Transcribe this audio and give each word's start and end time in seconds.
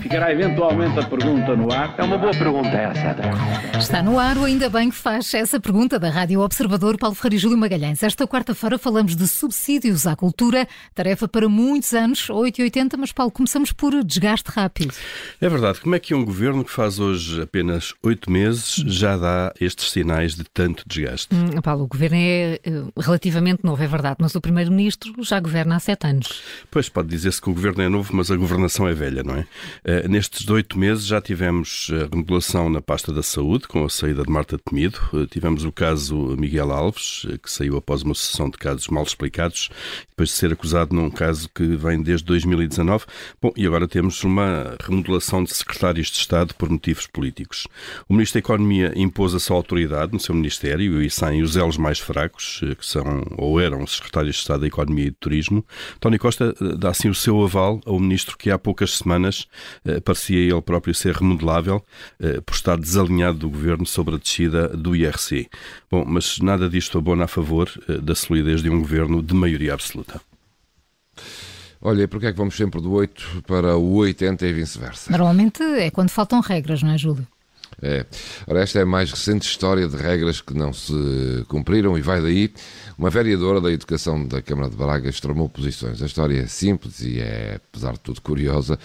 Ficará 0.00 0.32
eventualmente 0.32 0.98
a 0.98 1.06
pergunta 1.06 1.56
no 1.56 1.72
ar. 1.72 1.94
É 1.98 2.02
uma 2.02 2.16
boa 2.16 2.32
pergunta 2.32 2.68
essa. 2.68 3.78
Está 3.78 4.02
no 4.02 4.18
ar, 4.18 4.36
ainda 4.38 4.70
bem 4.70 4.90
que 4.90 4.96
faz 4.96 5.32
essa 5.34 5.58
pergunta 5.58 5.98
da 5.98 6.08
Rádio 6.08 6.40
Observador 6.40 6.96
Paulo 6.96 7.14
Ferreira 7.14 7.36
e 7.36 7.38
Júlio 7.38 7.58
Magalhães. 7.58 8.02
Esta 8.02 8.26
quarta-feira 8.26 8.78
falamos 8.78 9.16
de 9.16 9.26
subsídios 9.26 10.06
à 10.06 10.14
cultura, 10.14 10.68
tarefa 10.94 11.26
para 11.26 11.48
muitos 11.48 11.92
anos, 11.94 12.28
8,80, 12.28 12.96
mas 12.96 13.12
Paulo, 13.12 13.32
começamos 13.32 13.72
por 13.72 14.04
desgaste 14.04 14.50
rápido. 14.50 14.94
É 15.40 15.48
verdade. 15.48 15.80
Como 15.80 15.94
é 15.94 15.98
que 15.98 16.14
um 16.14 16.24
governo 16.24 16.64
que 16.64 16.70
faz 16.70 16.98
hoje 16.98 17.42
apenas 17.42 17.94
oito 18.02 18.30
meses 18.30 18.74
já 18.86 19.16
dá 19.16 19.52
estes 19.60 19.90
sinais 19.90 20.34
de 20.34 20.44
tanto 20.44 20.84
desgaste? 20.86 21.34
Hum, 21.34 21.60
Paulo, 21.60 21.84
o 21.84 21.88
governo 21.88 22.16
é 22.18 22.60
uh, 22.66 23.00
relativamente 23.00 23.64
novo, 23.64 23.82
é 23.82 23.86
verdade, 23.86 24.16
mas 24.20 24.34
o 24.34 24.40
primeiro-ministro 24.40 25.12
já 25.22 25.40
governa 25.40 25.76
há 25.76 25.80
sete 25.80 26.06
anos. 26.06 26.42
Pois, 26.70 26.88
pode 26.88 27.08
dizer-se 27.08 27.40
que 27.40 27.50
o 27.50 27.54
governo 27.54 27.82
é 27.82 27.88
novo, 27.88 28.14
mas 28.14 28.30
a 28.30 28.36
governação 28.36 28.86
é 28.86 28.94
velha, 28.94 29.22
não 29.22 29.34
é? 29.34 29.46
Uh, 29.88 30.06
nestes 30.06 30.46
oito 30.50 30.78
meses 30.78 31.06
já 31.06 31.18
tivemos 31.18 31.90
a 31.94 32.14
remodelação 32.14 32.68
na 32.68 32.82
pasta 32.82 33.10
da 33.10 33.22
saúde, 33.22 33.66
com 33.66 33.86
a 33.86 33.88
saída 33.88 34.22
de 34.22 34.30
Marta 34.30 34.58
Temido. 34.58 34.98
Uh, 35.14 35.26
tivemos 35.26 35.64
o 35.64 35.72
caso 35.72 36.36
Miguel 36.36 36.70
Alves, 36.70 37.26
que 37.42 37.50
saiu 37.50 37.78
após 37.78 38.02
uma 38.02 38.14
sessão 38.14 38.50
de 38.50 38.58
casos 38.58 38.88
mal 38.88 39.02
explicados, 39.02 39.70
depois 40.10 40.28
de 40.28 40.34
ser 40.34 40.52
acusado 40.52 40.94
num 40.94 41.08
caso 41.08 41.48
que 41.54 41.64
vem 41.74 42.02
desde 42.02 42.26
2019. 42.26 43.06
Bom, 43.40 43.50
e 43.56 43.66
agora 43.66 43.88
temos 43.88 44.22
uma 44.24 44.76
remodelação 44.78 45.42
de 45.42 45.54
secretários 45.54 46.08
de 46.08 46.18
Estado 46.18 46.54
por 46.54 46.68
motivos 46.68 47.06
políticos. 47.06 47.66
O 48.06 48.12
Ministro 48.12 48.42
da 48.42 48.44
Economia 48.44 48.92
impôs 48.94 49.34
a 49.34 49.40
sua 49.40 49.56
autoridade 49.56 50.12
no 50.12 50.20
seu 50.20 50.34
Ministério 50.34 51.00
e 51.00 51.08
saem 51.08 51.40
os 51.40 51.56
elos 51.56 51.78
mais 51.78 51.98
fracos, 51.98 52.60
que 52.78 52.84
são 52.84 53.24
ou 53.38 53.58
eram 53.58 53.82
os 53.82 53.96
secretários 53.96 54.36
de 54.36 54.42
Estado 54.42 54.60
da 54.60 54.66
Economia 54.66 55.06
e 55.06 55.10
do 55.10 55.16
Turismo. 55.16 55.64
Tony 55.98 56.18
Costa 56.18 56.54
dá 56.76 56.90
assim 56.90 57.08
o 57.08 57.14
seu 57.14 57.42
aval 57.42 57.80
ao 57.86 57.98
Ministro 57.98 58.36
que 58.36 58.50
há 58.50 58.58
poucas 58.58 58.98
semanas 58.98 59.48
eh, 59.77 59.77
parecia 60.04 60.38
ele 60.38 60.62
próprio 60.62 60.94
ser 60.94 61.14
remodelável 61.14 61.84
eh, 62.20 62.40
por 62.40 62.54
estar 62.54 62.76
desalinhado 62.76 63.38
do 63.38 63.50
Governo 63.50 63.86
sobre 63.86 64.14
a 64.14 64.18
descida 64.18 64.68
do 64.68 64.94
IRC. 64.94 65.48
Bom, 65.90 66.04
mas 66.06 66.38
nada 66.38 66.68
disto 66.68 66.98
abona 66.98 67.24
a 67.24 67.28
favor 67.28 67.70
eh, 67.88 67.98
da 67.98 68.14
solidez 68.14 68.62
de 68.62 68.70
um 68.70 68.80
Governo 68.80 69.22
de 69.22 69.34
maioria 69.34 69.74
absoluta. 69.74 70.20
Olha, 71.80 72.02
e 72.02 72.06
porquê 72.06 72.26
é 72.26 72.32
que 72.32 72.38
vamos 72.38 72.56
sempre 72.56 72.80
do 72.80 72.92
8 72.92 73.44
para 73.46 73.76
o 73.76 73.94
80 73.96 74.46
e 74.46 74.52
vice-versa? 74.52 75.10
Normalmente 75.10 75.62
é 75.62 75.90
quando 75.90 76.10
faltam 76.10 76.40
regras, 76.40 76.82
não 76.82 76.90
é, 76.90 76.98
Júlio? 76.98 77.26
É. 77.80 78.04
Ora, 78.46 78.60
esta 78.60 78.80
é 78.80 78.82
a 78.82 78.86
mais 78.86 79.10
recente 79.10 79.46
história 79.46 79.86
de 79.86 79.96
regras 79.96 80.40
que 80.40 80.52
não 80.52 80.72
se 80.72 80.92
cumpriram 81.48 81.96
e 81.96 82.02
vai 82.02 82.20
daí. 82.20 82.52
Uma 82.96 83.10
vereadora 83.10 83.60
da 83.60 83.70
Educação 83.70 84.26
da 84.26 84.42
Câmara 84.42 84.68
de 84.68 84.76
Braga 84.76 85.08
extremou 85.08 85.48
posições. 85.48 86.02
A 86.02 86.06
história 86.06 86.40
é 86.40 86.46
simples 86.46 87.00
e 87.00 87.20
é, 87.20 87.60
apesar 87.70 87.92
de 87.92 88.00
tudo, 88.00 88.20
curiosa. 88.20 88.78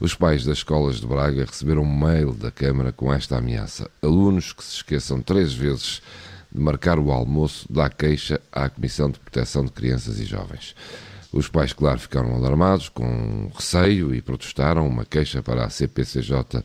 Os 0.00 0.14
pais 0.14 0.44
das 0.44 0.58
escolas 0.58 1.00
de 1.00 1.06
Braga 1.06 1.44
receberam 1.44 1.82
um 1.82 1.98
mail 1.98 2.32
da 2.32 2.50
Câmara 2.50 2.92
com 2.92 3.12
esta 3.12 3.36
ameaça. 3.36 3.90
Alunos 4.02 4.52
que 4.52 4.64
se 4.64 4.76
esqueçam 4.76 5.20
três 5.20 5.52
vezes 5.52 6.00
de 6.50 6.60
marcar 6.60 6.98
o 6.98 7.10
almoço 7.12 7.66
dá 7.70 7.90
queixa 7.90 8.40
à 8.50 8.70
Comissão 8.70 9.10
de 9.10 9.18
Proteção 9.18 9.64
de 9.64 9.72
Crianças 9.72 10.18
e 10.18 10.24
Jovens. 10.24 10.74
Os 11.30 11.46
pais, 11.46 11.74
claro, 11.74 11.98
ficaram 11.98 12.34
alarmados, 12.34 12.88
com 12.88 13.50
receio 13.54 14.14
e 14.14 14.22
protestaram. 14.22 14.88
Uma 14.88 15.04
queixa 15.04 15.42
para 15.42 15.66
a 15.66 15.70
CPCJ 15.70 16.64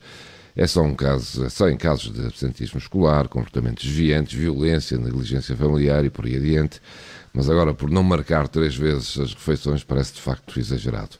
é 0.55 0.67
só 0.67 0.83
um 0.83 0.93
caso, 0.93 1.45
é 1.45 1.49
só 1.49 1.67
em 1.67 1.77
casos 1.77 2.13
de 2.13 2.25
absentismo 2.25 2.77
escolar, 2.77 3.27
comportamentos 3.27 3.83
desviantes, 3.83 4.33
violência, 4.33 4.97
negligência 4.97 5.55
familiar 5.55 6.05
e 6.05 6.09
por 6.09 6.25
aí 6.25 6.35
adiante. 6.35 6.79
Mas 7.33 7.49
agora, 7.49 7.73
por 7.73 7.89
não 7.89 8.03
marcar 8.03 8.47
três 8.47 8.75
vezes 8.75 9.17
as 9.19 9.33
refeições, 9.33 9.83
parece 9.83 10.13
de 10.13 10.21
facto 10.21 10.59
exagerado. 10.59 11.17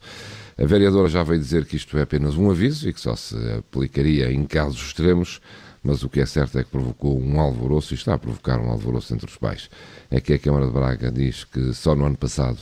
A 0.56 0.66
vereadora 0.66 1.10
já 1.10 1.24
veio 1.24 1.40
dizer 1.40 1.66
que 1.66 1.76
isto 1.76 1.98
é 1.98 2.04
apenas 2.04 2.36
um 2.36 2.52
aviso 2.52 2.88
e 2.88 2.94
que 2.94 3.02
só 3.02 3.16
se 3.16 3.36
aplicaria 3.58 4.32
em 4.32 4.46
casos 4.46 4.80
extremos, 4.80 5.42
mas 5.82 6.04
o 6.04 6.10
que 6.10 6.22
é 6.22 6.26
certo 6.28 6.60
é 6.60 6.64
que 6.64 6.70
provocou 6.70 7.20
um 7.20 7.40
alvoroço 7.40 7.94
e 7.94 7.98
está 7.98 8.14
a 8.14 8.20
provocar 8.20 8.60
um 8.60 8.70
alvoroço 8.70 9.14
entre 9.16 9.28
os 9.28 9.36
pais. 9.36 9.68
É 10.12 10.22
que 10.22 10.34
a 10.34 10.40
Câmara 10.40 10.68
de 10.68 10.72
Braga 10.72 11.12
diz 11.12 11.44
que 11.44 11.74
só 11.74 11.96
no 11.96 12.06
ano 12.06 12.16
passado 12.16 12.60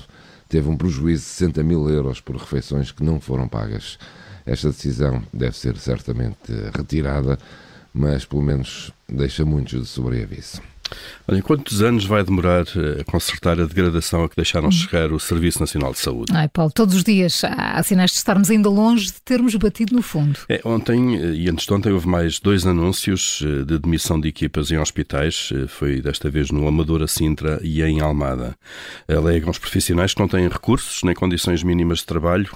teve 0.47 0.69
um 0.69 0.77
prejuízo 0.77 1.23
de 1.23 1.29
60 1.29 1.63
mil 1.63 1.89
euros 1.89 2.21
por 2.21 2.37
refeições 2.37 2.91
que 2.91 3.03
não 3.03 3.19
foram 3.19 3.47
pagas. 3.47 3.99
Esta 4.45 4.69
decisão 4.69 5.23
deve 5.31 5.57
ser 5.57 5.77
certamente 5.77 6.51
retirada, 6.75 7.37
mas 7.93 8.25
pelo 8.25 8.41
menos 8.41 8.91
deixa 9.07 9.45
muitos 9.45 9.81
de 9.81 9.87
sobreaviso. 9.87 10.61
Olha, 11.27 11.41
quantos 11.41 11.81
anos 11.81 12.05
vai 12.05 12.23
demorar 12.23 12.65
a 12.99 13.03
consertar 13.03 13.59
a 13.59 13.65
degradação 13.65 14.23
a 14.23 14.29
que 14.29 14.35
deixaram 14.35 14.71
chegar 14.71 15.11
o 15.11 15.19
Serviço 15.19 15.59
Nacional 15.59 15.91
de 15.91 15.99
Saúde? 15.99 16.31
Ai, 16.33 16.47
Paulo, 16.47 16.71
todos 16.73 16.95
os 16.95 17.03
dias 17.03 17.43
há 17.43 17.81
sinais 17.83 18.11
de 18.11 18.17
estarmos 18.17 18.49
ainda 18.49 18.69
longe 18.69 19.07
de 19.07 19.21
termos 19.21 19.55
batido 19.55 19.95
no 19.95 20.01
fundo. 20.01 20.39
É, 20.49 20.61
ontem 20.65 21.15
e 21.35 21.49
antes 21.49 21.65
de 21.65 21.73
ontem 21.73 21.91
houve 21.91 22.07
mais 22.07 22.39
dois 22.39 22.65
anúncios 22.65 23.43
de 23.65 23.77
demissão 23.79 24.19
de 24.19 24.27
equipas 24.27 24.71
em 24.71 24.77
hospitais. 24.77 25.51
Foi 25.67 26.01
desta 26.01 26.29
vez 26.29 26.49
no 26.51 26.67
Amadora 26.67 27.07
Sintra 27.07 27.59
e 27.63 27.81
em 27.81 28.01
Almada. 28.01 28.55
Alegam 29.07 29.49
os 29.49 29.59
profissionais 29.59 30.13
que 30.13 30.19
não 30.19 30.27
têm 30.27 30.47
recursos 30.47 31.03
nem 31.03 31.13
condições 31.13 31.63
mínimas 31.63 31.99
de 31.99 32.05
trabalho. 32.05 32.49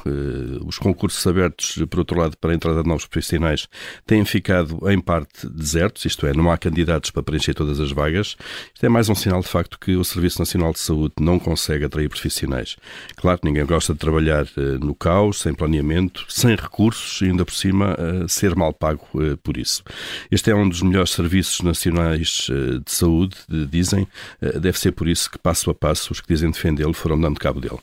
Os 0.66 0.78
concursos 0.78 1.25
abertos, 1.28 1.84
por 1.90 2.00
outro 2.00 2.19
lado, 2.19 2.38
para 2.38 2.52
a 2.52 2.56
entrada 2.56 2.81
de 2.81 2.88
novos 2.88 3.06
profissionais 3.06 3.67
têm 4.06 4.25
ficado 4.25 4.79
em 4.90 5.00
parte 5.00 5.47
desertos, 5.47 6.06
isto 6.06 6.25
é, 6.25 6.34
não 6.34 6.50
há 6.50 6.57
candidatos 6.57 7.12
para 7.12 7.23
preencher 7.23 7.53
todas 7.53 7.79
as 7.79 7.91
vagas. 7.91 8.24
Isto 8.29 8.85
é 8.85 8.89
mais 8.89 9.09
um 9.09 9.15
sinal 9.15 9.41
de 9.41 9.47
facto 9.47 9.77
que 9.79 9.95
o 9.95 10.03
Serviço 10.03 10.39
Nacional 10.39 10.73
de 10.73 10.79
Saúde 10.79 11.13
não 11.19 11.37
consegue 11.37 11.85
atrair 11.85 12.09
profissionais. 12.09 12.75
Claro, 13.15 13.41
ninguém 13.43 13.65
gosta 13.65 13.93
de 13.93 13.99
trabalhar 13.99 14.45
uh, 14.57 14.79
no 14.79 14.95
caos, 14.95 15.39
sem 15.39 15.53
planeamento, 15.53 16.25
sem 16.29 16.55
recursos 16.55 17.21
e 17.21 17.25
ainda 17.25 17.45
por 17.45 17.53
cima 17.53 17.95
uh, 17.95 18.27
ser 18.27 18.55
mal 18.55 18.73
pago 18.73 19.05
uh, 19.13 19.37
por 19.37 19.57
isso. 19.57 19.83
Este 20.31 20.51
é 20.51 20.55
um 20.55 20.67
dos 20.67 20.81
melhores 20.81 21.11
serviços 21.11 21.61
nacionais 21.61 22.47
de 22.85 22.91
saúde, 22.91 23.35
dizem. 23.69 24.07
deve 24.41 24.79
ser 24.79 24.91
por 24.91 25.07
isso 25.07 25.29
que, 25.29 25.37
passo 25.37 25.69
a 25.69 25.75
passo, 25.75 26.11
os 26.11 26.21
que 26.21 26.27
dizem 26.27 26.49
defendê-lo 26.51 26.93
foram 26.93 27.19
dando 27.19 27.39
cabo 27.39 27.59
dele. 27.59 27.79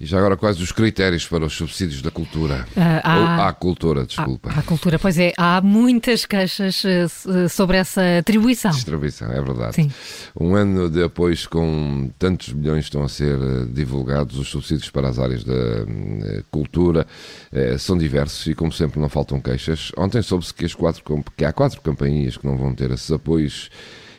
E 0.00 0.06
já 0.06 0.18
agora, 0.18 0.36
quais 0.36 0.60
os 0.60 0.72
critérios 0.72 1.26
para 1.26 1.44
os 1.44 1.54
subsídios 1.54 2.02
da 2.02 2.10
cultura? 2.10 2.66
Uh, 2.76 2.80
há, 3.02 3.18
Ou 3.18 3.48
à 3.48 3.52
cultura, 3.52 4.04
desculpa. 4.04 4.50
À, 4.50 4.60
à, 4.60 4.62
cultura, 4.62 4.98
pois 4.98 5.18
é, 5.18 5.32
há 5.36 5.60
muitas 5.60 6.26
queixas 6.26 6.82
uh, 6.84 7.48
sobre 7.48 7.76
essa 7.76 8.18
atribuição. 8.18 8.70
Distribuição, 8.70 9.30
é 9.30 9.40
verdade. 9.40 9.76
Sim. 9.76 9.90
Um 10.38 10.54
ano 10.54 10.90
de 10.90 11.02
apoios 11.04 11.46
com 11.46 12.10
tantos 12.18 12.52
milhões 12.52 12.84
estão 12.84 13.02
a 13.02 13.08
ser 13.08 13.38
uh, 13.38 13.66
divulgados, 13.66 14.38
os 14.38 14.48
subsídios 14.48 14.90
para 14.90 15.08
as 15.08 15.18
áreas 15.18 15.44
da 15.44 15.52
cultura 16.50 17.06
são 17.78 17.96
diversos 17.96 18.46
e, 18.46 18.54
como 18.54 18.72
sempre, 18.72 19.00
não 19.00 19.08
faltam 19.08 19.40
queixas. 19.40 19.92
Ontem 19.96 20.22
soube-se 20.22 20.52
que, 20.52 20.66
que 21.36 21.44
há 21.44 21.52
quatro 21.52 21.80
companhias 21.80 22.36
que 22.36 22.46
não 22.46 22.56
vão 22.56 22.74
ter 22.74 22.90
esses 22.90 23.10
apoios 23.10 23.70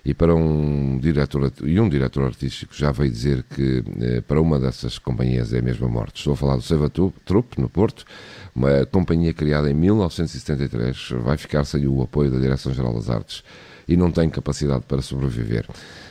e 0.06 0.14
para 0.14 0.36
um 0.36 0.98
diretor 1.00 1.52
e 1.64 1.80
um 1.80 1.88
diretor 1.88 2.26
artístico 2.26 2.76
já 2.76 2.92
veio 2.92 3.10
dizer 3.10 3.44
que 3.44 3.84
eh, 4.02 4.22
para 4.22 4.42
uma 4.42 4.60
dessas 4.60 5.00
companhias 5.00 5.54
é 5.54 5.60
a 5.60 5.62
mesma 5.62 5.88
morte. 5.88 6.18
Estou 6.18 6.34
a 6.34 6.38
falar 6.38 6.58
do 6.58 6.62
Seiva 6.62 6.90
Trupp 6.90 7.60
no 7.60 7.70
Porto, 7.70 8.06
uma 8.54 8.86
companhia 8.86 9.34
criada 9.34 9.72
em 9.72 9.74
1973, 9.74 11.10
vai 11.22 11.38
ficar 11.38 11.64
sem 11.64 11.88
o 11.88 12.02
apoio 12.02 12.30
da 12.30 12.40
Direção-Geral 12.40 12.94
das 12.94 13.10
Artes 13.10 13.44
e 13.88 13.96
não 13.96 14.12
tem 14.12 14.30
capacidade 14.30 14.84
para 14.86 15.02
sobreviver. 15.02 15.66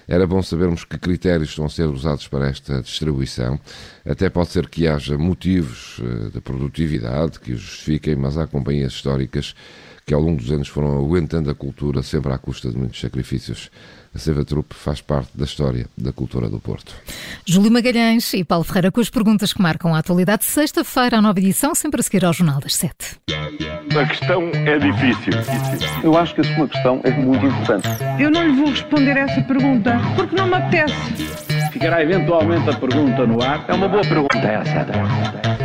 Era 0.08 0.26
bom 0.26 0.42
sabermos 0.42 0.84
que 0.84 0.98
critérios 0.98 1.50
estão 1.50 1.66
a 1.66 1.68
ser 1.68 1.86
usados 1.86 2.26
para 2.28 2.48
esta 2.48 2.82
distribuição. 2.82 3.58
Até 4.04 4.28
pode 4.28 4.50
ser 4.50 4.68
que 4.68 4.86
haja 4.88 5.18
motivos 5.18 6.00
eh, 6.02 6.30
de 6.30 6.40
produtividade 6.40 7.38
que 7.38 7.52
o 7.52 7.56
justifiquem, 7.58 8.16
mas 8.16 8.38
há 8.38 8.46
companhias 8.46 8.92
históricas 8.92 9.54
que 10.06 10.14
ao 10.14 10.20
longo 10.20 10.38
dos 10.38 10.50
anos 10.50 10.68
foram 10.68 10.98
aguentando 10.98 11.50
a 11.50 11.54
cultura 11.54 12.02
sempre 12.02 12.32
à 12.32 12.38
custa 12.38 12.70
de 12.70 12.76
muitos 12.76 13.00
sacrifícios. 13.00 13.70
A 14.14 14.18
Seva 14.18 14.44
Trupe 14.44 14.74
faz 14.74 15.00
parte 15.00 15.30
da 15.34 15.44
história 15.44 15.86
da 15.96 16.12
cultura 16.12 16.48
do 16.48 16.60
Porto. 16.60 16.94
Júlio 17.46 17.70
Magalhães 17.70 18.34
e 18.34 18.44
Paulo 18.44 18.62
Ferreira 18.62 18.92
com 18.92 19.00
as 19.00 19.08
perguntas 19.08 19.54
que 19.54 19.62
marcam 19.62 19.94
a 19.94 19.98
atualidade. 19.98 20.44
Sexta-feira, 20.44 21.16
a 21.16 21.22
nova 21.22 21.38
edição, 21.38 21.74
sempre 21.74 22.00
a 22.00 22.02
seguir 22.02 22.24
ao 22.24 22.32
Jornal 22.32 22.60
das 22.60 22.74
Sete. 22.74 23.16
A 23.28 24.06
questão 24.06 24.50
é 24.52 24.78
difícil. 24.78 25.32
Eu 26.04 26.16
acho 26.16 26.34
que 26.34 26.42
a 26.42 26.56
sua 26.56 26.68
questão 26.68 27.00
é 27.04 27.10
muito 27.10 27.46
importante. 27.46 27.88
Eu 28.20 28.30
não 28.30 28.46
lhe 28.46 28.52
vou 28.52 28.70
responder 28.70 29.16
essa 29.16 29.40
pergunta 29.42 29.98
porque 30.14 30.36
não 30.36 30.46
me 30.46 30.54
apetece. 30.54 30.94
Ficará 31.72 32.02
eventualmente 32.02 32.68
a 32.68 32.74
pergunta 32.74 33.26
no 33.26 33.42
ar. 33.42 33.64
É 33.66 33.72
uma 33.72 33.88
boa 33.88 34.02
pergunta 34.02 34.36
essa. 34.36 35.61